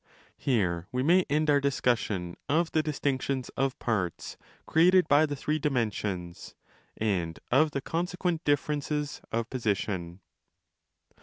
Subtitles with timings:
[0.35, 4.35] Here we may end our discussion of the distinctions 286% of parts
[4.65, 6.55] created by the three dimensions
[6.97, 10.21] and of the conse quent differences of position.